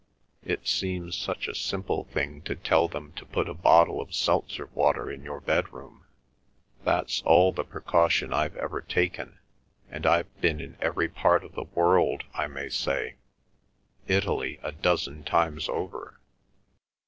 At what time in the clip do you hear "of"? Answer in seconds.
4.01-4.15, 11.43-11.53